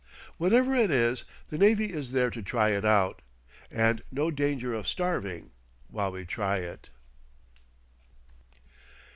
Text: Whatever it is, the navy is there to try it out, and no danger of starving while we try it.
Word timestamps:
Whatever 0.37 0.73
it 0.75 0.89
is, 0.89 1.25
the 1.49 1.59
navy 1.59 1.93
is 1.93 2.11
there 2.11 2.31
to 2.31 2.41
try 2.41 2.69
it 2.69 2.83
out, 2.83 3.21
and 3.69 4.01
no 4.11 4.31
danger 4.31 4.73
of 4.73 4.87
starving 4.87 5.51
while 5.91 6.11
we 6.11 6.25
try 6.25 6.57
it. 6.57 6.89